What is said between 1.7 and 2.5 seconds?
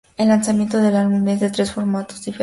formatos diferentes.